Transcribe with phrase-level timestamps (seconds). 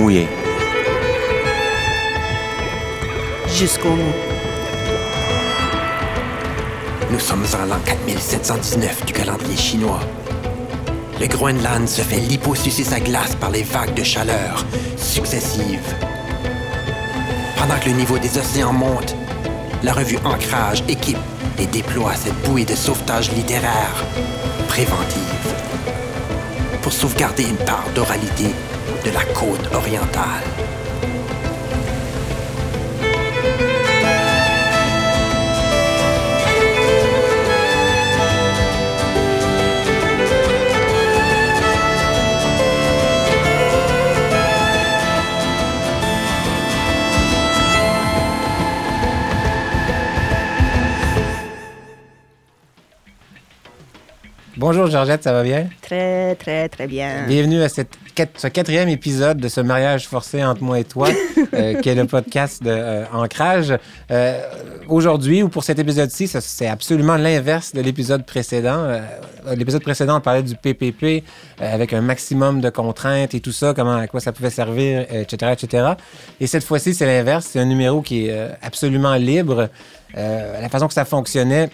[0.00, 0.26] mouillé.
[3.48, 4.14] Jusqu'au bout.
[7.10, 10.00] Nous sommes en l'an 4719 du calendrier chinois.
[11.20, 14.64] Le Groenland se fait liposucer sa glace par les vagues de chaleur
[14.96, 15.94] successives.
[17.58, 19.14] Pendant que le niveau des océans monte,
[19.82, 21.18] la revue Ancrage équipe
[21.58, 24.04] et déploie cette bouée de sauvetage littéraire
[24.66, 25.54] préventive
[26.80, 28.46] pour sauvegarder une part d'oralité
[29.04, 30.69] de la côte orientale.
[54.80, 55.68] Bonjour Georgette, ça va bien?
[55.82, 57.26] Très, très, très bien.
[57.26, 57.98] Bienvenue à cette,
[58.34, 61.08] ce quatrième épisode de ce mariage forcé entre moi et toi,
[61.52, 63.74] euh, qui est le podcast de euh, Ancrage.
[64.10, 64.40] Euh,
[64.88, 69.00] Aujourd'hui, ou pour cet épisode-ci, c'est absolument l'inverse de l'épisode précédent.
[69.54, 71.24] L'épisode précédent, on parlait du PPP
[71.60, 75.52] avec un maximum de contraintes et tout ça, comment, à quoi ça pouvait servir, etc.,
[75.52, 75.92] etc.
[76.40, 77.46] Et cette fois-ci, c'est l'inverse.
[77.52, 79.68] C'est un numéro qui est absolument libre.
[80.16, 81.70] La façon que ça fonctionnait,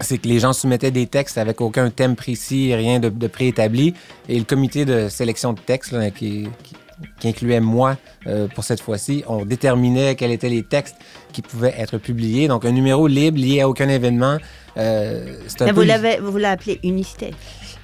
[0.00, 3.94] c'est que les gens soumettaient des textes avec aucun thème précis, rien de, de préétabli.
[4.28, 6.74] Et le comité de sélection de textes, là, qui, qui-
[7.18, 7.96] qui incluait moi
[8.28, 10.94] euh, pour cette fois-ci, on déterminait quels étaient les textes
[11.32, 12.46] qui pouvaient être publiés.
[12.46, 14.38] Donc, un numéro libre lié à aucun événement.
[14.76, 17.34] Euh, un vous l'avez, appelé unicité.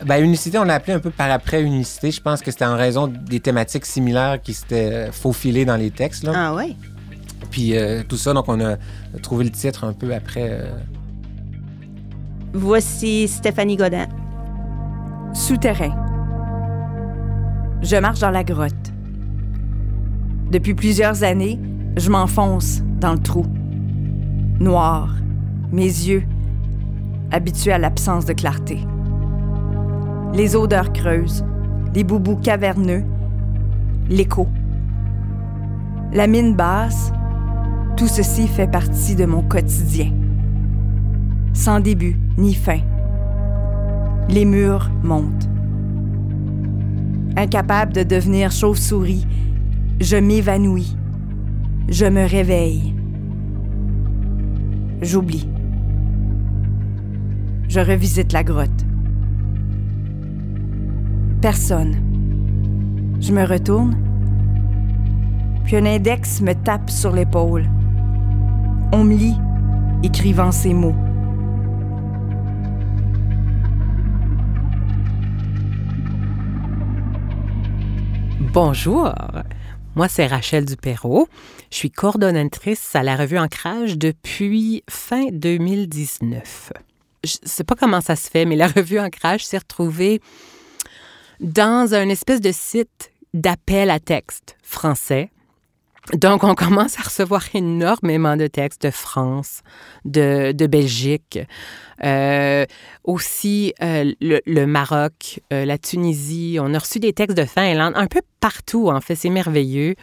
[0.07, 2.13] ben, unicité, on l'a appelé un peu par après unicité.
[2.13, 5.91] Je pense que c'était en raison des thématiques similaires qui s'étaient euh, faufilées dans les
[5.91, 6.23] textes.
[6.23, 6.33] Là.
[6.35, 6.77] Ah oui.
[7.51, 8.77] Puis euh, tout ça, donc on a
[9.23, 10.49] trouvé le titre un peu après.
[12.53, 14.09] Voici Stéphanie Godin.
[15.33, 15.95] Souterrain.
[17.81, 18.93] Je marche dans la grotte.
[20.51, 21.61] Depuis plusieurs années,
[21.97, 23.47] je m'enfonce dans le trou.
[24.59, 25.15] Noir,
[25.71, 26.25] mes yeux,
[27.31, 28.81] habitués à l'absence de clarté.
[30.35, 31.45] Les odeurs creuses,
[31.95, 33.05] les boubous caverneux,
[34.09, 34.49] l'écho.
[36.13, 37.13] La mine basse,
[37.97, 40.13] tout ceci fait partie de mon quotidien.
[41.53, 42.81] Sans début ni fin.
[44.29, 45.49] Les murs montent.
[47.37, 49.27] Incapable de devenir chauve-souris,
[50.01, 50.97] je m'évanouis.
[51.89, 52.95] Je me réveille.
[55.03, 55.49] J'oublie.
[57.69, 58.87] Je revisite la grotte.
[61.41, 61.97] Personne.
[63.21, 63.97] Je me retourne.
[65.65, 67.69] Puis un index me tape sur l'épaule.
[68.93, 69.39] On me lit,
[70.03, 70.97] écrivant ces mots.
[78.53, 79.15] Bonjour,
[79.95, 81.29] moi c'est Rachel Dupérault.
[81.71, 86.73] Je suis coordonnatrice à la revue Ancrage depuis fin 2019.
[87.23, 90.21] Je sais pas comment ça se fait, mais la revue Ancrage s'est retrouvée
[91.39, 95.31] dans un espèce de site d'appel à texte français.
[96.15, 99.61] Donc, on commence à recevoir énormément de textes de France,
[100.05, 101.39] de, Belgique,
[102.03, 102.65] euh,
[103.05, 106.59] aussi euh, le, Maroc, euh, la Tunisie.
[106.61, 109.15] On a reçu des textes de Finlande, un peu partout, en fait.
[109.15, 109.95] C'est merveilleux.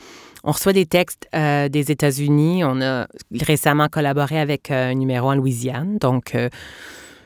[0.44, 2.64] On reçoit des textes des États-Unis.
[2.64, 3.08] On a
[3.42, 5.98] récemment collaboré avec un numéro en Louisiane.
[5.98, 6.38] Donc,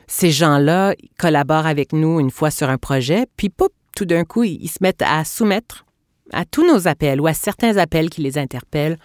[0.08, 4.42] ces gens-là collaborent avec nous une fois sur un projet, puis poup, tout d'un coup,
[4.42, 5.84] ils se mettent à soumettre
[6.30, 8.98] à tous nos appels ou à certains appels qui les interpellent.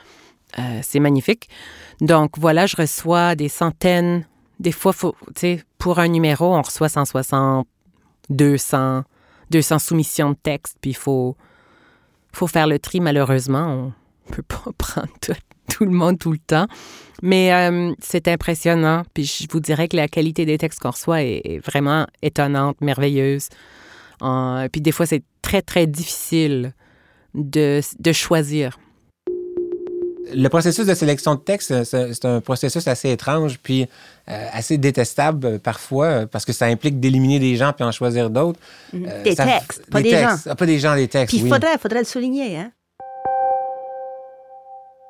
[0.59, 1.49] Euh, c'est magnifique.
[1.99, 4.25] Donc, voilà, je reçois des centaines,
[4.59, 5.15] des fois, faut,
[5.77, 7.67] pour un numéro, on reçoit 160,
[8.29, 9.03] 200,
[9.51, 11.35] 200 soumissions de textes, puis il faut,
[12.31, 13.93] faut faire le tri, malheureusement.
[14.27, 16.67] On peut pas prendre tout, le monde tout le temps.
[17.21, 19.03] Mais euh, c'est impressionnant.
[19.13, 23.49] Puis je vous dirais que la qualité des textes qu'on reçoit est, vraiment étonnante, merveilleuse.
[24.19, 26.73] Puis des fois, c'est très, très difficile
[27.37, 28.77] de, de choisir.
[30.33, 33.87] Le processus de sélection de texte, c'est un processus assez étrange, puis
[34.29, 37.93] euh, assez détestable euh, parfois, euh, parce que ça implique d'éliminer des gens puis en
[37.93, 38.59] choisir d'autres.
[38.93, 40.47] Euh, Des ça- textes, pas des textes.
[40.51, 41.49] Ah, pas des gens, des textes, Puis il oui.
[41.49, 42.71] faudrait, faudrait le souligner, hein?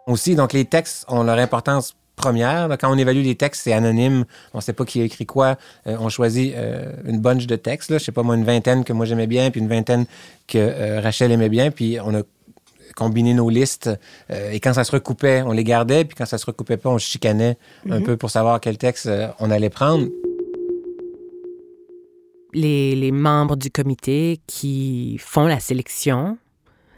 [0.06, 2.68] Aussi, donc les textes ont leur importance première.
[2.81, 4.25] Quand on évalue les textes, c'est anonyme.
[4.54, 5.56] On ne sait pas qui a écrit quoi.
[5.86, 7.90] Euh, on choisit euh, une bunch de textes.
[7.90, 8.00] Là.
[8.00, 10.06] Je sais pas, moi, une vingtaine que moi j'aimais bien, puis une vingtaine
[10.48, 11.72] que euh, Rachel aimait bien.
[11.72, 12.24] Puis on a
[12.96, 13.92] combiné nos listes.
[14.52, 16.04] Et quand ça se recoupait, on les gardait.
[16.04, 17.56] Puis quand ça se recoupait pas, on chicanait
[17.88, 19.08] un peu pour savoir quel texte
[19.40, 20.08] on allait prendre.
[22.54, 26.40] Les, les membres du comité qui font la sélection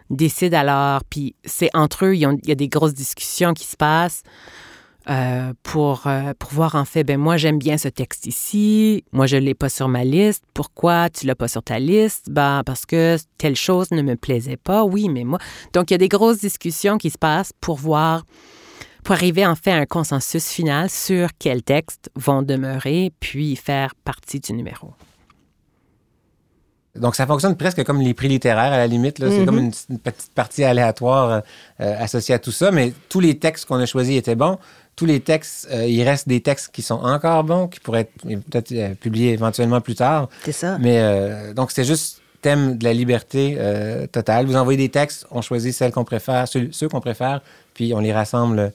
[0.09, 4.23] décident alors, puis c'est entre eux, il y a des grosses discussions qui se passent.
[5.09, 9.25] Euh, pour, euh, pour voir en fait, ben moi j'aime bien ce texte ici, moi
[9.25, 12.29] je l'ai pas sur ma liste, pourquoi tu l'as pas sur ta liste?
[12.29, 15.39] Ben parce que telle chose ne me plaisait pas, oui, mais moi...
[15.73, 18.23] Donc il y a des grosses discussions qui se passent pour voir,
[19.03, 23.95] pour arriver en fait à un consensus final sur quels textes vont demeurer puis faire
[23.95, 24.93] partie du numéro.
[26.95, 29.19] Donc, ça fonctionne presque comme les prix littéraires, à la limite.
[29.19, 29.29] là.
[29.29, 31.43] C'est comme une, une petite partie aléatoire
[31.79, 32.71] euh, associée à tout ça.
[32.71, 34.57] Mais tous les textes qu'on a choisis étaient bons.
[34.99, 38.11] Tous les textes, euh, il reste des textes qui sont encore bons, qui pourraient être
[38.25, 40.27] euh, peut-être euh, publiés éventuellement plus tard.
[40.43, 40.77] C'est ça.
[40.77, 43.57] Mais euh, donc, c'est juste thème de la liberté
[44.11, 44.45] totale.
[44.45, 47.39] Vous envoyez des textes, on choisit celles qu'on préfère, ceux, ceux qu'on préfère,
[47.73, 48.71] puis on les rassemble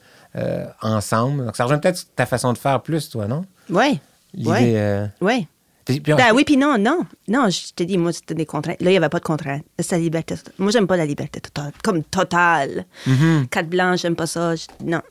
[0.81, 1.45] ensemble.
[1.45, 3.43] Donc, ça rejoint peut-être ta façon de faire plus, toi, non?
[3.69, 3.99] Oui,
[4.35, 4.73] L'idée.
[4.75, 5.47] Euh, oui.
[5.85, 7.05] puis- puis on- Ben oui, puis non, non.
[7.27, 8.81] Non, je te dis, moi, c'était des contraintes.
[8.81, 9.63] Là, il n'y avait pas de contraintes.
[9.79, 10.35] C'est la liberté.
[10.35, 10.53] totale.
[10.59, 11.71] Moi, j'aime pas la liberté totale.
[11.83, 12.85] Comme totale.
[13.07, 13.47] Mhm.
[13.49, 14.55] Carte blanche, j'aime pas ça.
[14.55, 15.01] Je- Non.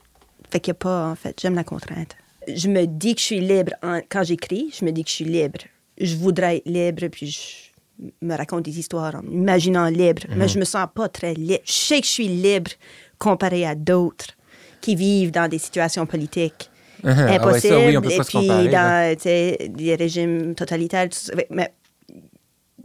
[0.51, 2.15] Fait qu'il n'y a pas, en fait, j'aime la contrainte.
[2.47, 3.73] Je me dis que je suis libre.
[3.81, 5.59] en- Quand j'écris, je me dis que je suis libre.
[5.99, 10.23] Je voudrais être libre, puis je me raconte des histoires en m'imaginant libre.
[10.35, 11.61] Mais je me sens pas très libre.
[11.65, 12.71] Je sais que je suis libre
[13.17, 14.27] comparé à d'autres
[14.81, 16.69] qui vivent dans des situations politiques
[17.03, 17.73] Ah ouais, impossibles.
[17.73, 19.15] ça, oui, on peut et se puis, comparer, dans
[19.73, 21.07] des régimes totalitaires,
[21.49, 21.73] mais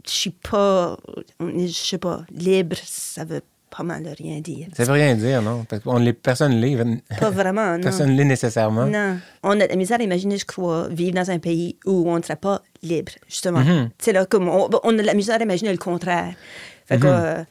[0.07, 0.97] je suis pas,
[1.39, 3.41] je sais pas, libre, ça veut
[3.75, 4.67] pas mal rien dire.
[4.75, 5.65] Ça veut rien dire, non?
[5.67, 7.01] Parce qu'on l'est- personne ne l'est.
[7.19, 7.81] Pas vraiment, non.
[7.83, 8.85] Personne ne l'est nécessairement.
[8.85, 9.17] Non.
[9.43, 12.17] On a de la misère à imaginer, je crois, vivre dans un pays où on
[12.17, 13.59] ne serait pas libre, justement.
[13.61, 13.89] Mhm.
[13.97, 16.33] C'est là, comme on, on a de la misère à imaginer le contraire.
[16.85, 17.13] Fait que, Mhm.
[17.13, 17.43] euh,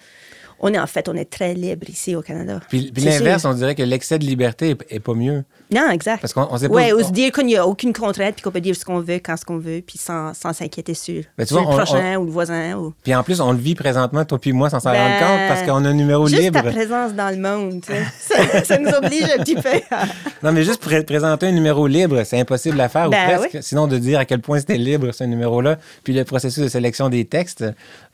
[0.61, 2.61] on est en fait, on est très libre ici au Canada.
[2.69, 5.43] Puis, puis l'inverse, on dirait que l'excès de liberté est, est pas mieux.
[5.73, 6.21] Non, exact.
[6.21, 6.75] Parce qu'on on sait pas.
[6.75, 8.85] Ouais, ou on- se dire qu'il n'y a aucune contrainte, puis qu'on peut dire ce
[8.85, 11.63] qu'on veut, quand ce qu'on veut, puis sans sans s'inquiéter sur, Ben, tu sur vois,
[11.63, 12.77] le on- prochain ou le voisin.
[12.77, 12.93] Ou...
[13.05, 15.49] Puis en plus, on le vit présentement, toi puis moi, sans s'en Ben, rendre compte,
[15.49, 16.63] parce qu'on a un numéro Juste libre.
[16.63, 18.03] ta présence dans le monde, tu sais.
[18.19, 20.05] ça, ça nous oblige un petit peu à...
[20.43, 23.59] Non, mais juste pré- présenter un numéro libre, c'est impossible à faire, ou Ben presque.
[23.63, 27.09] Sinon, de dire à quel point c'était libre, ce numéro-là, puis le processus de sélection
[27.11, 27.63] des textes.
[27.63, 27.73] euh,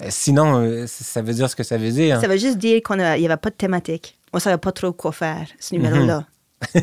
[0.08, 2.20] sinon, euh, ça veut dire ce que ça veut dire.
[2.20, 4.18] Ça veut juste dire qu'il n'y avait pas de thématique.
[4.32, 6.24] On ne savait pas trop quoi faire, ce numéro-là.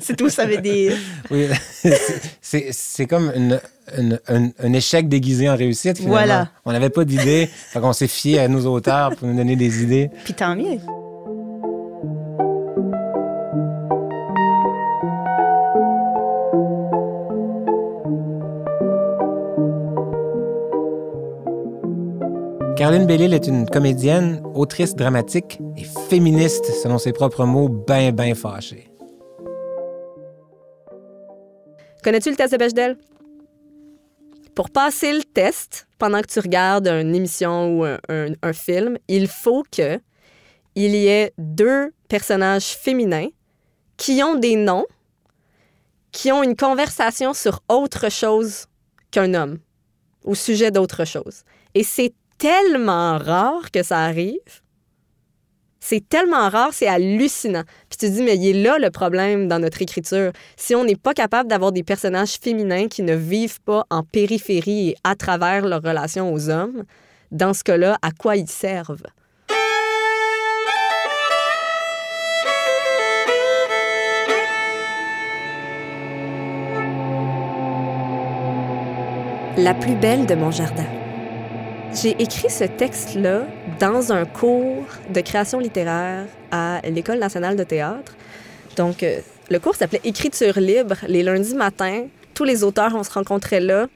[0.00, 0.94] c'est tout ça veut dire.
[1.30, 1.46] Oui,
[2.42, 3.60] c'est- comme une-
[3.96, 6.16] une- un, un échec déguisé en réussite, finalement.
[6.16, 6.48] Voilà.
[6.66, 9.82] On n'avait pas d'idée, fait qu'on s'est fié à nos auteurs pour nous donner des
[9.82, 10.10] idées.
[10.24, 10.78] Puis tant mieux.
[22.78, 28.36] Caroline Bellil est une comédienne, autrice dramatique et féministe, selon ses propres mots, ben, ben
[28.36, 28.88] fâchée.
[32.04, 32.96] Connais-tu le test de Bechdel?
[34.54, 39.64] Pour passer le test, pendant que tu regardes une émission ou un film, il faut
[39.72, 39.98] que
[40.76, 43.30] il y ait deux personnages féminins
[43.96, 44.86] qui ont des noms,
[46.12, 48.66] qui ont une conversation sur autre chose
[49.10, 49.58] qu'un homme,
[50.22, 51.42] au sujet d'autre chose.
[51.74, 54.38] Et c'est tellement rare que ça arrive.
[55.80, 57.62] C'est tellement rare, c'est hallucinant.
[57.88, 60.32] Puis tu te dis, mais il est là le problème dans notre écriture.
[60.56, 64.90] Si on n'est pas capable d'avoir des personnages féminins qui ne vivent pas en périphérie
[64.90, 66.84] et à travers leur relation aux hommes,
[67.30, 69.06] dans ce cas-là, à quoi ils servent?
[79.56, 80.97] La plus belle de mon jardin.
[81.94, 83.46] J'ai écrit ce texte-là
[83.80, 88.14] dans un cours de création littéraire à l'École nationale de théâtre.
[88.76, 90.96] Donc, euh, le cours s'appelait Écriture libre.
[91.08, 93.88] Les lundis matins, tous les auteurs, on se rencontrait là,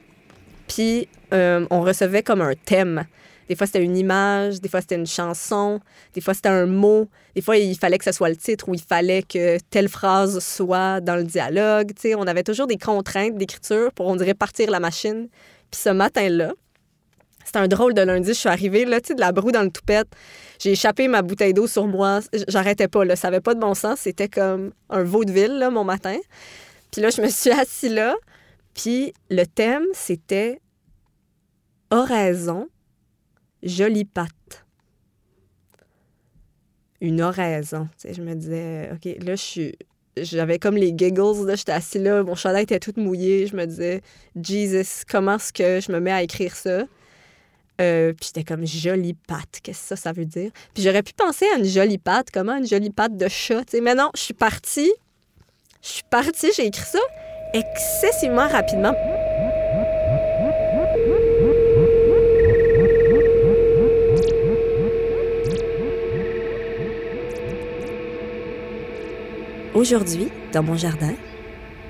[0.67, 3.05] puis euh, on recevait comme un thème.
[3.47, 5.79] Des fois, c'était une image, des fois, c'était une chanson,
[6.13, 8.73] des fois, c'était un mot, des fois, il fallait que ce soit le titre ou
[8.73, 11.91] il fallait que telle phrase soit dans le dialogue.
[11.95, 15.27] Tu sais, on avait toujours des contraintes d'écriture pour, on dirait, partir la machine.
[15.69, 16.53] Puis ce matin-là,
[17.43, 18.29] c'était un drôle de lundi.
[18.29, 20.07] Je suis arrivée, là, tu sais, de la broue dans le toupette.
[20.59, 22.21] J'ai échappé ma bouteille d'eau sur moi.
[22.47, 23.15] J'arrêtais pas, là.
[23.15, 23.99] Ça avait pas de bon sens.
[24.01, 26.17] C'était comme un vaudeville, là, mon matin.
[26.91, 28.15] Puis là, je me suis assise là.
[28.73, 30.61] Puis le thème, c'était
[31.91, 32.67] oraison,
[33.61, 34.65] jolie patte.
[37.01, 37.89] Une oraison.
[37.99, 39.75] Tu sais, je me disais, OK, là, je suis.
[40.15, 43.47] J'avais comme les giggles, là, j'étais assis là, mon chandail était tout mouillé.
[43.47, 44.01] Je me disais,
[44.39, 46.83] Jesus, comment est-ce que je me mets à écrire ça?
[47.81, 50.51] Euh, puis j'étais comme jolie patte, qu'est-ce que ça, ça veut dire?
[50.73, 53.65] Puis j'aurais pu penser à une jolie patte, comment une jolie patte de chat.
[53.81, 54.91] Mais non, je suis partie,
[55.81, 56.99] je suis partie, j'ai écrit ça
[57.53, 58.95] excessivement rapidement.
[69.73, 71.13] Aujourd'hui, dans mon jardin,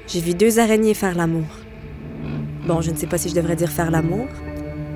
[0.08, 1.46] j'ai vu deux araignées faire l'amour.
[2.66, 4.28] Bon, je ne sais pas si je devrais dire faire l'amour,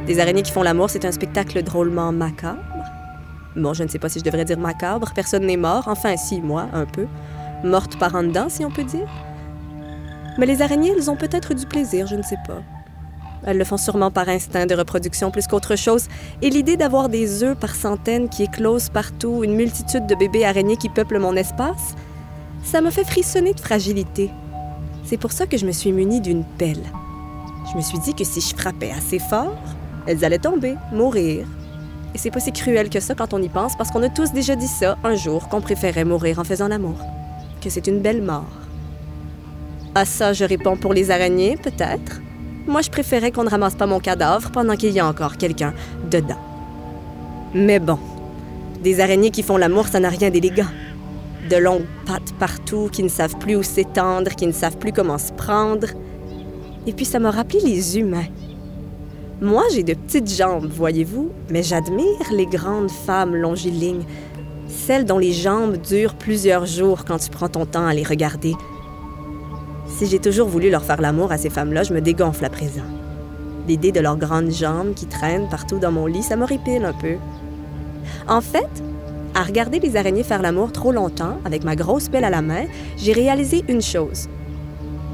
[0.08, 2.62] des araignées qui font l'amour, c'est un spectacle drôlement macabre.
[3.58, 5.12] Bon, je ne sais pas si je devrais dire macabre.
[5.14, 5.84] Personne n'est mort.
[5.88, 7.08] Enfin, si, moi, un peu.
[7.66, 9.08] Morte par en dedans, si on peut dire.
[10.38, 12.62] Mais les araignées, elles ont peut-être du plaisir, je ne sais pas.
[13.46, 16.08] Elles le font sûrement par instinct de reproduction plus qu'autre chose.
[16.42, 20.78] Et l'idée d'avoir des œufs par centaines qui éclosent partout, une multitude de bébés araignées
[20.78, 21.96] qui peuplent mon espace,
[22.64, 24.32] ça me fait frissonner de fragilité.
[25.04, 26.84] C'est pour ça que je me suis munie d'une pelle.
[27.72, 29.56] Je me suis dit que si je frappais assez fort,
[30.08, 31.46] elles allaient tomber, mourir.
[32.16, 34.32] Et c'est pas si cruel que ça quand on y pense, parce qu'on a tous
[34.32, 36.98] déjà dit ça un jour, qu'on préférait mourir en faisant l'amour.
[37.62, 38.46] Que c'est une belle mort.
[39.94, 42.22] À ça, je réponds pour les araignées, peut-être.
[42.68, 45.74] Moi, je préférais qu'on ne ramasse pas mon cadavre pendant qu'il y a encore quelqu'un
[46.10, 46.40] dedans.
[47.54, 48.00] Mais bon,
[48.84, 50.68] des araignées qui font l'amour, ça n'a rien d'élégant.
[51.50, 55.18] De longues pattes partout, qui ne savent plus où s'étendre, qui ne savent plus comment
[55.18, 55.88] se prendre.
[56.86, 58.28] Et puis ça m'a rappelé les humains.
[59.40, 64.04] Moi, j'ai de petites jambes, voyez-vous, mais j'admire les grandes femmes longilignes,
[64.68, 68.56] celles dont les jambes durent plusieurs jours quand tu prends ton temps à les regarder.
[69.88, 72.82] Si j'ai toujours voulu leur faire l'amour à ces femmes-là, je me dégonfle à présent.
[73.68, 77.18] L'idée de leurs grandes jambes qui traînent partout dans mon lit, ça m'horripile un peu.
[78.28, 78.84] En fait,
[79.36, 82.66] à regarder les araignées faire l'amour trop longtemps, avec ma grosse pelle à la main,
[82.98, 84.30] j'ai réalisé une chose.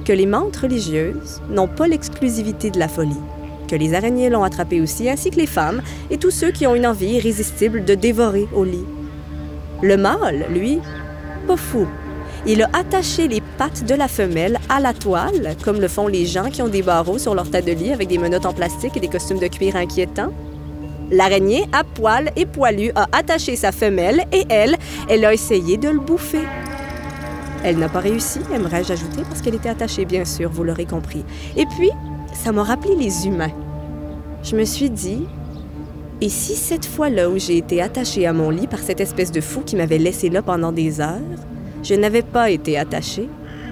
[0.06, 3.20] Que les mantes religieuses n'ont pas l'exclusivité de la folie.
[3.68, 6.76] Que les araignées l'ont attrapée aussi, ainsi que les femmes et tous ceux qui ont
[6.76, 8.86] une envie irrésistible de dévorer au lit.
[9.82, 10.80] Le mâle, lui,
[11.48, 11.88] pas fou.
[12.46, 16.26] Il a attaché les pattes de la femelle à la toile, comme le font les
[16.26, 18.98] gens qui ont des barreaux sur leur tête de lit avec des menottes en plastique
[18.98, 20.34] et des costumes de cuir inquiétants.
[21.10, 24.76] L'araignée, à poil et poilu, a attaché sa femelle et elle,
[25.10, 26.48] elle a essayé de le bouffer.
[27.64, 31.24] Elle n'a pas réussi, aimerais-je ajouter, parce qu'elle était attachée, bien sûr, vous l'aurez compris.
[31.56, 31.92] Et puis,
[32.34, 33.52] ça m'a rappelé les humains.
[34.44, 35.26] Je me suis dit,
[36.22, 39.42] et si cette fois-là où j'ai été attachée à mon lit par cette espèce de
[39.42, 41.20] fou qui m'avait laissé là pendant des heures,
[41.84, 43.30] je n'avais pas été attachée,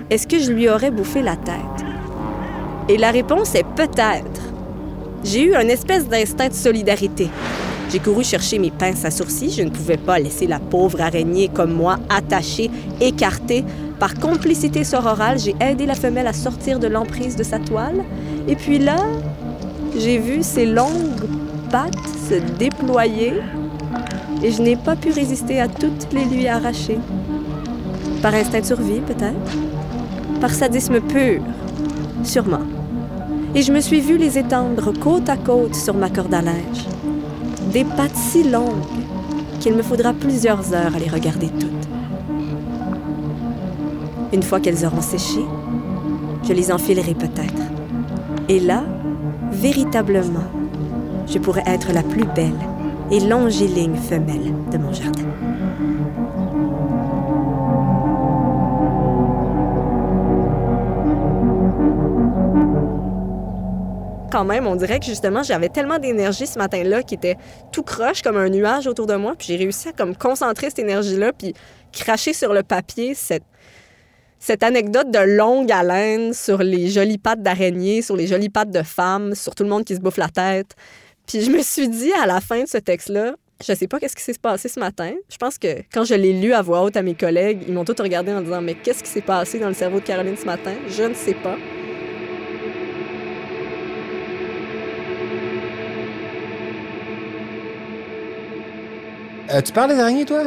[0.09, 1.55] est-ce que je lui aurais bouffé la tête?
[2.89, 4.41] Et la réponse est peut-être.
[5.23, 7.29] J'ai eu un espèce d'instinct de solidarité.
[7.91, 9.51] J'ai couru chercher mes pinces à sourcils.
[9.51, 13.63] Je ne pouvais pas laisser la pauvre araignée comme moi attachée, écartée.
[13.99, 18.03] Par complicité sororale, j'ai aidé la femelle à sortir de l'emprise de sa toile.
[18.47, 18.97] Et puis là,
[19.97, 21.27] j'ai vu ses longues
[21.69, 21.95] pattes
[22.29, 23.33] se déployer
[24.43, 26.99] et je n'ai pas pu résister à toutes les lui arracher.
[28.21, 30.39] Par instinct de survie, peut-être.
[30.39, 31.41] Par sadisme pur,
[32.23, 32.61] sûrement
[33.53, 36.87] et je me suis vue les étendre côte à côte sur ma corde à linge.
[37.73, 38.85] Des pattes si longues
[39.59, 41.69] qu'il me faudra plusieurs heures à les regarder toutes.
[44.33, 45.41] Une fois qu'elles auront séché,
[46.47, 47.70] je les enfilerai peut-être.
[48.51, 48.83] Et là,
[49.49, 50.43] véritablement,
[51.25, 52.59] je pourrai être la plus belle
[53.09, 55.23] et longiligne femelle de mon jardin.
[64.31, 67.37] quand même, on dirait que justement, j'avais tellement d'énergie ce matin-là qui était
[67.71, 69.35] tout croche comme un nuage autour de moi.
[69.37, 71.53] Puis j'ai réussi à comme concentrer cette énergie-là puis
[71.91, 73.43] cracher sur le papier cette,
[74.41, 78.81] cette anecdote de longue haleine sur les jolies pattes d'araignée, sur les jolies pattes de
[78.81, 80.75] femmes, sur tout le monde qui se bouffe la tête.
[81.27, 84.15] Puis je me suis dit à la fin de ce texte-là, je sais pas qu'est-ce
[84.15, 85.11] qui s'est passé ce matin.
[85.31, 87.85] Je pense que quand je l'ai lu à voix haute à mes collègues, ils m'ont
[87.85, 90.45] tous regardé en disant Mais qu'est-ce qui s'est passé dans le cerveau de Caroline ce
[90.45, 90.73] matin?
[90.87, 91.57] Je ne sais pas.
[99.53, 100.45] Euh, tu parles des araignées, toi?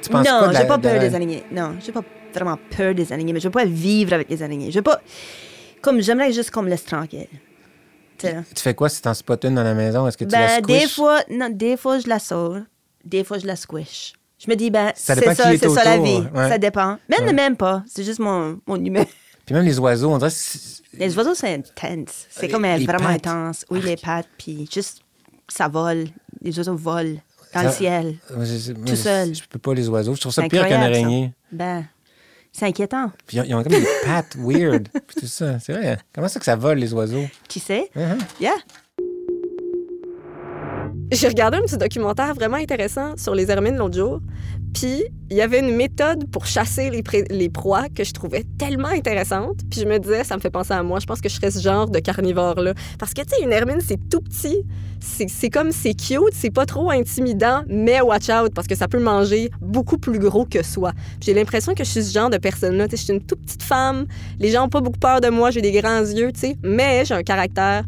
[0.00, 1.42] Tu penses non, j'ai pas peur des araignées.
[1.50, 2.02] Non, j'ai pas
[2.34, 4.70] vraiment peur des araignées, mais je veux pas vivre avec les araignées.
[4.70, 5.00] Je veux pas.
[5.80, 7.28] Comme j'aimerais juste qu'on me laisse tranquille.
[8.18, 10.06] Tu fais quoi si t'en spots une dans la maison?
[10.06, 12.58] Est-ce que tu la Ben, des fois, non, des fois, je la sors.
[13.04, 14.14] Des fois, je la squish.
[14.38, 16.22] Je me dis, ben, c'est ça, c'est la vie.
[16.34, 16.48] ouais.
[16.48, 16.96] Ça dépend.
[17.08, 17.32] Même, Ouais.
[17.32, 17.82] même pas.
[17.86, 19.04] C'est juste mon, mon humeur.
[19.46, 20.30] Puis même les oiseaux, on dirait
[20.94, 22.26] Les oiseaux, c'est intense.
[22.30, 23.26] C'est comme euh, les vraiment pattes.
[23.26, 23.66] intense.
[23.68, 25.02] Oui, les pattes, puis juste,
[25.48, 26.06] ça vole.
[26.40, 27.18] Les oiseaux volent
[27.52, 28.14] dans le Ça- ciel.
[28.30, 29.34] je- Tout seul.
[29.34, 30.14] Je peux pas les oiseaux.
[30.14, 30.80] Je trouve ça pire ça.
[30.80, 31.32] araignée.
[31.52, 31.84] Ben,
[32.56, 33.10] c'est inquiétant.
[33.26, 34.88] Puis ils ont- comme des pattes weird.
[35.06, 35.58] Puis tout ça.
[35.58, 35.98] C'est vrai.
[36.14, 37.24] Comment ça que ça vole, les oiseaux?
[37.48, 37.90] Tu sais?
[37.96, 38.16] Uh-huh.
[38.40, 38.52] Yeah.
[41.12, 44.20] J'ai regardé un petit documentaire vraiment intéressant sur les hermines l'autre jour.
[44.72, 48.44] Puis il y avait une méthode pour chasser les, pré- les proies que je trouvais
[48.58, 49.60] tellement intéressante.
[49.70, 50.98] Puis je me disais, ça me fait penser à moi.
[50.98, 52.74] Je pense que je serais ce genre de carnivore-là.
[52.98, 54.64] Parce que, tu sais, une hermine, c'est tout petit.
[55.06, 58.98] C'est comme, c'est cute, c'est pas trop intimidant, mais watch out parce que ça peut
[58.98, 60.92] manger beaucoup plus gros que soi.
[61.20, 62.86] J'ai l'impression que je suis ce genre de personne-là.
[62.90, 64.06] Je suis une toute petite femme.
[64.40, 65.50] Les gens ont pas beaucoup peur de moi.
[65.50, 66.56] J'ai des grands yeux, tu sais.
[66.64, 67.84] Mais j'ai un caractère.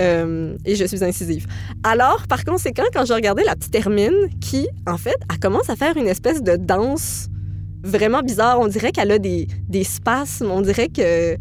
[0.00, 1.46] euh, et je suis incisive.
[1.84, 5.76] Alors, par conséquent, quand je regardais la petite Hermine, qui, en fait, elle commence à
[5.76, 7.28] faire une espèce de danse
[7.82, 8.60] vraiment bizarre.
[8.60, 10.50] On dirait qu'elle a des, des spasmes.
[10.50, 11.38] On dirait qu'elle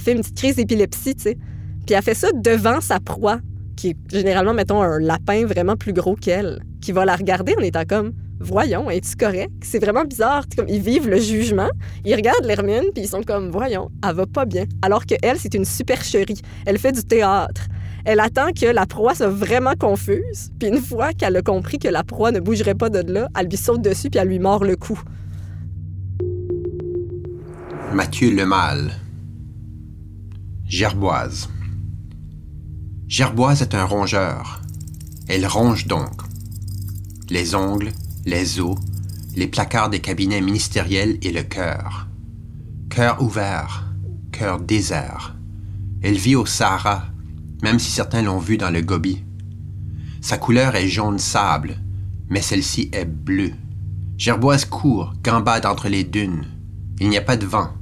[0.00, 1.38] fait une petite crise d'épilepsie, tu sais.
[1.86, 3.38] Puis elle fait ça devant sa proie,
[3.80, 7.62] qui est généralement, mettons, un lapin vraiment plus gros qu'elle, qui va la regarder en
[7.62, 9.52] étant comme Voyons, es-tu correct?
[9.62, 10.44] C'est vraiment bizarre.
[10.56, 11.68] Comme, ils vivent le jugement,
[12.04, 14.64] ils regardent l'Hermine, puis ils sont comme Voyons, elle va pas bien.
[14.82, 16.42] Alors que elle, c'est une supercherie.
[16.66, 17.62] Elle fait du théâtre.
[18.04, 21.88] Elle attend que la proie soit vraiment confuse, puis une fois qu'elle a compris que
[21.88, 24.64] la proie ne bougerait pas de là, elle lui saute dessus, puis elle lui mord
[24.64, 25.00] le cou.
[27.94, 28.90] Mathieu Lemal.
[30.66, 31.48] Gerboise.
[33.10, 34.60] Gerboise est un rongeur.
[35.26, 36.22] Elle ronge donc.
[37.28, 37.90] Les ongles,
[38.24, 38.78] les os,
[39.34, 42.06] les placards des cabinets ministériels et le cœur.
[42.88, 43.92] Cœur ouvert,
[44.30, 45.34] cœur désert.
[46.02, 47.06] Elle vit au Sahara,
[47.64, 49.24] même si certains l'ont vue dans le Gobi.
[50.20, 51.78] Sa couleur est jaune sable,
[52.28, 53.54] mais celle-ci est bleue.
[54.18, 56.46] Gerboise court, gambade entre les dunes.
[57.00, 57.72] Il n'y a pas de vent.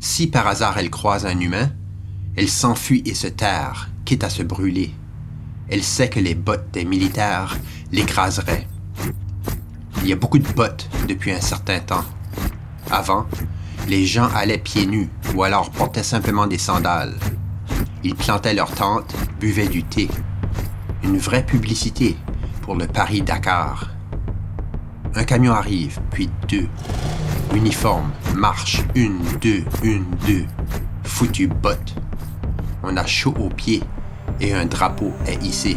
[0.00, 1.70] Si par hasard elle croise un humain,
[2.34, 3.91] elle s'enfuit et se terre,
[4.22, 4.92] à se brûler.
[5.68, 7.56] Elle sait que les bottes des militaires
[7.92, 8.66] l'écraseraient.
[10.02, 12.04] Il y a beaucoup de bottes depuis un certain temps.
[12.90, 13.26] Avant,
[13.88, 17.14] les gens allaient pieds nus ou alors portaient simplement des sandales.
[18.04, 20.08] Ils plantaient leur tente, buvaient du thé.
[21.02, 22.16] Une vraie publicité
[22.60, 23.90] pour le Paris-Dakar.
[25.14, 26.68] Un camion arrive, puis deux.
[27.54, 30.44] Uniforme, marche, une, deux, une, deux.
[31.04, 31.94] Foutu botte.
[32.82, 33.82] On a chaud aux pieds
[34.42, 35.76] et un drapeau est hissé.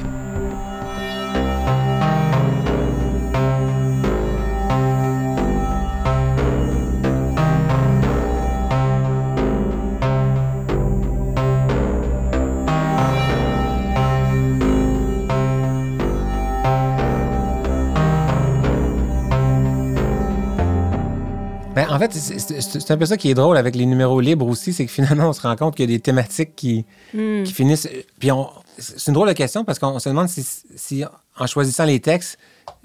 [21.95, 24.85] En fait, c'est- un peu ça qui est drôle avec les numéros libres aussi, c'est
[24.85, 27.43] que finalement, on se rend compte qu'il y a des thématiques qui, Hmm.
[27.43, 27.87] qui finissent.
[28.19, 31.03] Puis on- c'est une drôle de question parce qu'on se demande si, si,
[31.39, 32.37] en choisissant les textes,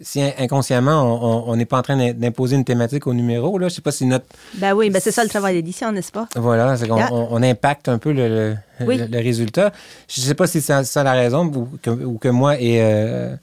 [0.03, 3.59] si in- inconsciemment, on- n'est pas en train d'im- d'imposer une thématique au numéro.
[3.59, 3.69] Là.
[3.69, 4.27] Je sais pas si notre.
[4.55, 6.29] Ben oui, ben c'est ça le travail d'édition, n'est-ce pas?
[6.37, 7.13] Voilà, c'est qu'on Yeah.
[7.13, 8.99] on, on impacte un peu le, le- Oui.
[8.99, 9.73] le- le résultat.
[10.09, 13.35] Je sais pas si c'est ça la raison ou que, ou que moi et, euh,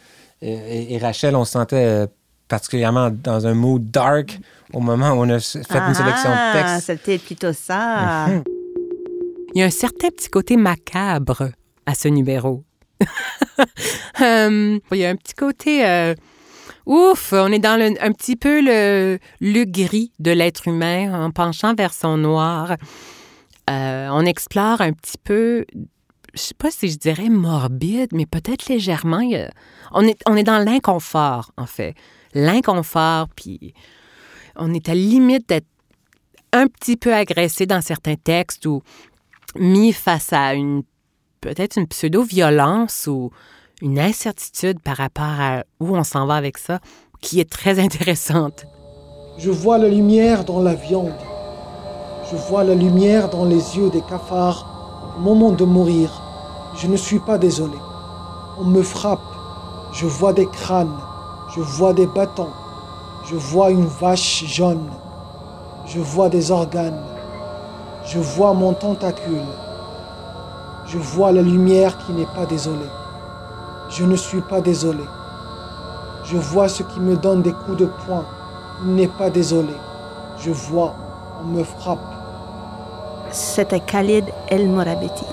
[0.41, 2.07] et, et Rachel, on se sentait euh,
[2.47, 4.39] particulièrement dans un mood dark
[4.73, 6.85] au moment où on a fait une sélection de Ah, textes.
[6.87, 8.27] c'était plutôt ça.
[8.27, 8.43] Mhm.
[9.55, 11.49] Il y a un certain petit côté macabre
[11.85, 12.63] à ce numéro.
[14.19, 15.85] Hum, il y a un petit côté...
[15.85, 16.15] euh,
[16.85, 21.31] ouf, on est dans le- un petit peu le, le gris de l'être humain en
[21.31, 22.75] penchant vers son noir.
[23.69, 25.65] Euh, on explore un petit peu,
[26.33, 29.19] je sais pas si je dirais morbide, mais peut-être légèrement.
[29.19, 29.49] a-
[29.91, 31.93] on, est, on est dans l'inconfort, en fait.
[32.37, 33.73] L'inconfort, puis
[34.55, 35.67] on est à la limite d'être
[36.53, 38.83] un petit peu agressé dans certains textes ou
[39.55, 40.83] mis face à une
[41.41, 43.31] peut-être une pseudo-violence ou
[43.81, 46.79] une incertitude par rapport à où on s'en va avec ça,
[47.21, 48.65] qui est très intéressante.
[49.39, 51.17] Je vois la lumière dans la viande.
[52.31, 56.21] Je vois la lumière dans les yeux des cafards au moment de mourir.
[56.75, 57.77] Je ne suis pas désolé.
[58.59, 59.21] On me frappe.
[59.93, 60.99] Je vois des crânes.
[61.57, 62.49] Je vois des bâtons.
[63.25, 64.91] Je vois une vache jaune.
[65.87, 67.01] Je vois des organes.
[68.05, 69.41] Je vois mon tentacule.
[70.85, 72.91] Je vois la lumière qui n'est pas désolée.
[73.89, 75.03] Je ne suis pas désolé.
[76.25, 78.25] Je vois ce qui me donne des coups de poing.
[78.85, 79.73] N'est pas désolé.
[80.37, 80.93] Je vois,
[81.41, 81.97] on me frappe.
[83.31, 85.25] C'était Khalid El Morabiti.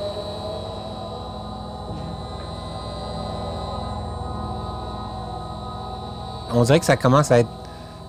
[6.55, 7.49] On dirait que ça commence à, être,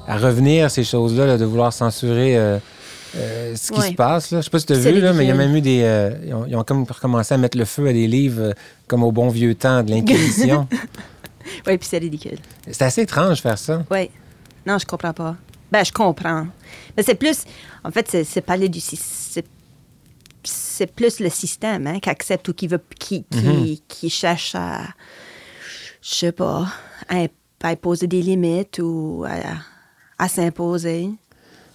[0.08, 2.60] à revenir, ces choses-là, là, de vouloir censurer euh,
[3.18, 3.90] euh, ce qui Ouais.
[3.90, 4.32] se passe.
[4.32, 4.40] Là.
[4.40, 5.82] Je sais pas si tu as vu, là, mais il y a même eu des.
[5.84, 8.54] euh, ils, ont, ils ont comme recommencé à mettre le feu à des livres
[8.88, 10.68] comme au bon vieux temps de l'Inquisition.
[11.68, 12.40] Oui, puis c'est ridicule.
[12.72, 13.84] C'est assez étrange faire ça.
[13.92, 14.10] Oui.
[14.66, 15.36] Non, je comprends pas.
[15.72, 16.48] Ben, je comprends.
[16.98, 17.44] Mais c'est plus.
[17.84, 19.44] En fait, c'est- c'est parler du système.
[20.44, 22.82] C'est plus le système hein, qui accepte ou qui veut.
[23.00, 24.82] qui, qui, qui cherche à.
[26.02, 26.66] Je sais pas.
[27.10, 27.28] À,
[27.64, 31.10] à imposer des limites ou à, à s'imposer.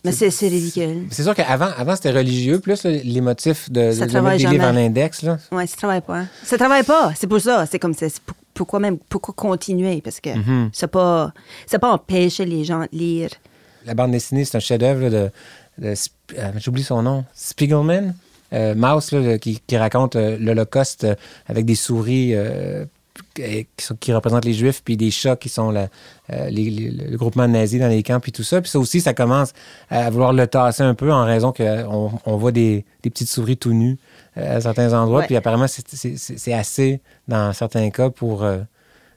[0.05, 1.07] Mais c'est ridicule.
[1.11, 4.47] C'est sûr qu'avant, avant, c'était religieux, plus là, les motifs de, Ça de, de des
[4.47, 5.21] livres en index.
[5.23, 5.37] Là.
[5.53, 6.25] Ouais, ça travaille pas.
[6.43, 7.13] Ça travaille pas.
[7.15, 7.67] C'est pour ça.
[7.71, 8.07] C'est comme ça.
[8.25, 10.01] Pour- Pourquoi même, pourquoi continuer?
[10.01, 10.71] Parce que Mhm.
[10.73, 11.33] c'est pas,
[11.67, 13.31] c'est pas empêcher les gens de lire.
[13.87, 15.31] La bande dessinée, c'est un chef-d'œuvre de,
[15.79, 15.95] de
[16.39, 18.15] euh, j'oublie son nom, Spiegelman,
[18.53, 21.15] euh, Mouse, là, qui, qui raconte euh, l'Holocauste euh,
[21.47, 22.85] avec des souris euh,
[23.35, 25.89] qui, sont- qui représentent les Juifs, puis des chats qui sont la-
[26.33, 28.61] euh, les- les- le groupement nazi dans les camps, puis tout ça.
[28.61, 29.53] Puis ça aussi, ça commence
[29.89, 33.57] à vouloir le tasser un peu en raison qu'on on voit des, des petites souris
[33.57, 33.99] tout nues
[34.37, 35.21] euh, à certains endroits.
[35.21, 35.27] Ouais.
[35.27, 38.43] Puis apparemment, c'est- assez dans certains cas pour...
[38.45, 38.59] euh,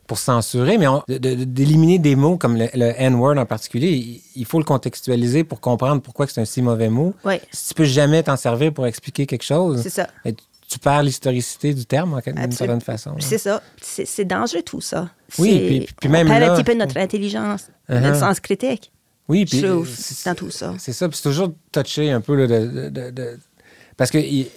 [0.05, 3.91] pour censurer, mais on- de- de- d'éliminer des mots comme le, le N-word en particulier,
[3.91, 7.13] il, il faut le contextualiser pour comprendre pourquoi c'est un si mauvais mot.
[7.23, 7.41] Ouais.
[7.53, 10.07] Si tu peux jamais t'en servir pour expliquer quelque chose, C'est ça.
[10.25, 10.35] mais
[10.73, 13.11] tu, perds l'historicité du terme en quelque- d'une certaine façon.
[13.19, 13.61] C'est ça.
[13.81, 15.09] C'est dangereux tout ça.
[15.39, 17.99] Oui, puis- puis on même perd là- un petit peu notre intelligence, Uh-huh.
[18.01, 18.91] notre sens critique.
[19.27, 20.73] Oui, puis dans tout ça.
[20.79, 23.39] C'est ça, puis c'est toujours touché un peu là, de, de- de- de-
[23.97, 24.47] parce que il-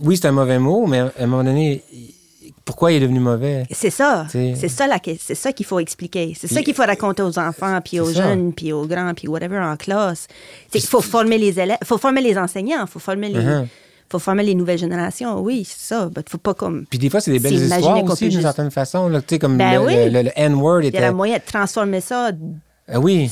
[0.00, 2.14] oui, c'est un mauvais mot, mais à un moment donné, il-
[2.64, 3.66] pourquoi il est devenu mauvais?
[3.72, 4.26] C'est ça.
[4.30, 4.86] C'est- ça,
[5.18, 6.34] c'est ça qu'il faut expliquer.
[6.38, 8.22] C'est ça qu'il faut raconter aux enfants, puis aux ça.
[8.28, 10.28] jeunes, puis aux grands, puis whatever en classe.
[10.72, 13.66] C'est qu'il faut former les élèves, faut former les enseignants, faut former les, Uh-huh.
[14.12, 15.40] Faut former les nouvelles générations.
[15.40, 16.08] Oui, c'est ça.
[16.16, 16.84] Il faut pas comme.
[16.88, 19.08] Puis des fois, c'est des belles histoires aussi, d'une certaine façon.
[19.08, 19.94] Là, tu sais, comme Ben le, oui.
[19.96, 22.30] le- le- le N-word Il y a la moyen de transformer ça.
[22.92, 23.30] Ah oui.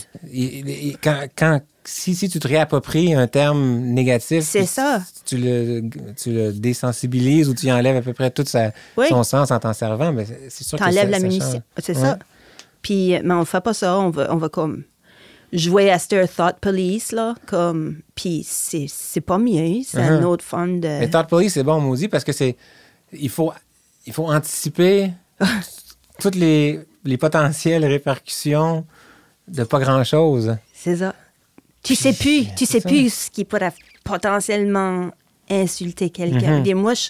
[1.02, 5.02] Quand, quand- si, si tu te réappropries un terme négatif, C'est ça.
[5.24, 5.82] Tu le,
[6.16, 9.06] tu le désensibilises ou tu y enlèves à peu près tout sa- Oui.
[9.08, 11.62] son sens en t'en servant, mais c'est- c'est sûr que ça- la munition.
[11.78, 12.02] C'est Ouais.
[12.02, 12.18] ça.
[12.82, 13.98] Puis, mais on fait pas ça.
[13.98, 14.84] On va, on va comme
[15.52, 17.34] jouer à Stir Thought Police, là.
[17.46, 19.82] Comme, puis c'est, c'est pas mieux.
[19.84, 20.24] C'est une Uh-huh.
[20.24, 20.88] autre forme de.
[20.88, 22.56] Mais Thought Police, c'est bon, maudit, parce que c'est.
[23.12, 23.52] Il faut,
[24.06, 25.10] il faut anticiper
[26.20, 28.84] toutes les, les potentielles répercussions
[29.48, 30.56] de pas grand-chose.
[30.72, 31.14] C'est ça.
[31.82, 32.88] Tu sais plus, tu sais ça.
[32.88, 33.72] plus ce qui pourrait
[34.04, 35.10] potentiellement
[35.50, 36.60] insulter quelqu'un.
[36.60, 36.66] Mhm.
[36.66, 37.08] Et moi, je-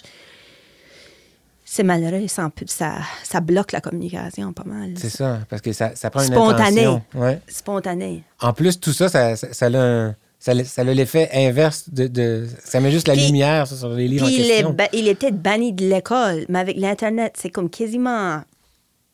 [1.73, 4.91] c'est malheureux, ça, ça, ça bloque la communication pas mal.
[4.97, 6.85] C'est ça, parce que ça, ça prend une Spontané.
[6.85, 7.01] intention.
[7.15, 7.39] Ouais.
[7.47, 8.23] Spontané.
[8.41, 12.81] En plus, tout ça, ça, ça, a, un- ça, a- l'effet inverse de, de- Ça
[12.81, 14.75] met juste la Puis- lumière ça, sur les livres en il est, question.
[14.91, 18.41] il est peut-être banni de l'école, mais avec l'Internet, c'est comme quasiment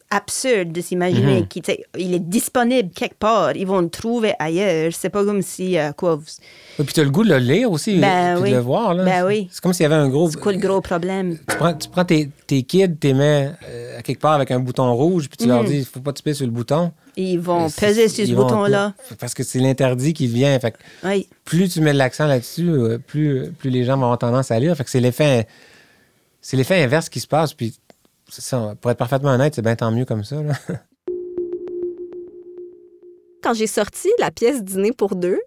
[0.09, 1.47] absurde de s'imaginer Mhm.
[1.47, 3.55] qu'il est disponible quelque part.
[3.55, 4.91] Ils vont le trouver ailleurs.
[4.97, 6.23] C'est pas comme si, euh, quoi, vous-
[6.79, 8.51] Et puis tu as le goût de le lire aussi, Ben oui.
[8.51, 8.93] de le voir.
[8.93, 9.03] Là.
[9.03, 9.49] Ben oui.
[9.51, 10.29] C'est comme s'il y avait un gros...
[10.31, 11.37] c'est quoi le gros problème?
[11.37, 14.49] Tu prends, tu prends tes, tes kids, tu les mets euh, à quelque part avec
[14.51, 15.69] un bouton rouge, puis tu leur Mhm.
[15.69, 16.91] dis, il faut pas te sur le bouton.
[17.17, 18.93] Ils vont peser sur ce bouton-là.
[19.19, 20.57] Parce que c'est l'interdit qui vient.
[20.59, 21.27] Fait que Oui.
[21.43, 24.59] plus tu mets de l'accent là-dessus, euh, plus, plus les gens vont avoir tendance à
[24.59, 24.75] lire.
[24.77, 25.47] Fait que c'est l'effet,
[26.41, 27.53] c'est l'effet inverse qui se passe.
[27.53, 27.75] Puis
[28.81, 30.37] pour être parfaitement honnête, c'est bien tant mieux comme ça.
[33.43, 35.39] Quand j'ai sorti la pièce Dîner pour deux,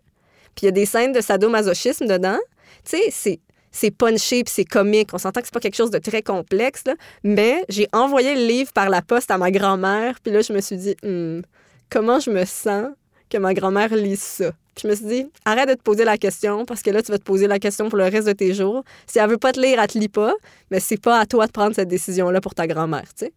[0.54, 2.38] puis il y a des scènes de sadomasochisme dedans,
[2.84, 3.40] tu sais, c'est
[3.72, 5.10] c'est punché c'est comique.
[5.12, 6.84] On s'entend que c'est pas quelque chose de très complexe,
[7.22, 10.60] mais j'ai envoyé le livre par la poste à ma grand-mère, puis là, je me
[10.60, 11.42] suis dit, Hmm,
[11.88, 12.88] comment je me sens
[13.28, 14.50] que ma grand-mère lise ça?
[14.74, 17.10] Puis je me suis dit, arrête de te poser la question, parce que là, tu
[17.10, 18.84] vas te poser la question pour le reste de tes jours.
[19.06, 20.34] Si elle veut pas te lire, elle te lit pas,
[20.70, 23.32] mais c'est pas à toi de prendre cette décision-là pour ta grand-mère, tu sais.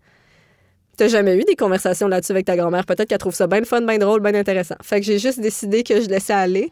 [0.95, 2.85] T'as jamais eu des conversations là-dessus avec ta grand-mère?
[2.85, 4.75] Peut-être qu'elle trouve ça bien fun, bien drôle, bien intéressant.
[4.83, 6.71] Fait que j'ai juste décidé que je laissais aller.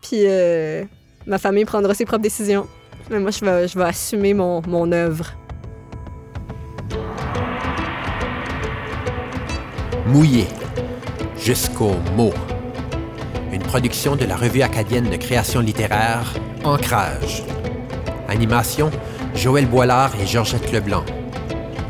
[0.00, 0.84] Puis euh,
[1.26, 2.66] ma famille prendra ses propres décisions.
[3.10, 5.34] Mais moi, je vais, je vais assumer mon, mon œuvre.
[10.06, 10.46] Mouillé
[11.36, 12.32] jusqu'au mot.
[13.54, 17.44] Une production de la revue acadienne de création littéraire Ancrage.
[18.28, 18.90] Animation
[19.36, 21.04] Joël Boilard et Georgette Leblanc.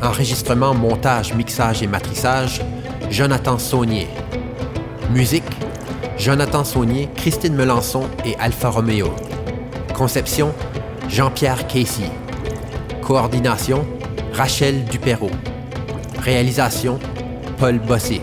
[0.03, 2.61] Enregistrement, montage, mixage et matrissage
[3.09, 4.07] Jonathan Saunier.
[5.09, 5.43] Musique
[6.19, 9.15] Jonathan Saunier, Christine Melançon et Alpha Romeo.
[9.95, 10.53] Conception
[11.09, 12.11] Jean-Pierre Casey.
[13.01, 13.87] Coordination
[14.33, 15.31] Rachel Dupérault.
[16.19, 16.99] Réalisation
[17.57, 18.21] Paul Bossé.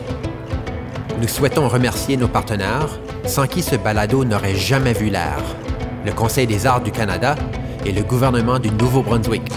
[1.20, 3.00] Nous souhaitons remercier nos partenaires,
[3.32, 5.38] sans qui ce balado n'aurait jamais vu l'air.
[6.04, 7.34] Le Conseil des arts du Canada
[7.86, 9.50] et le gouvernement du Nouveau-Brunswick.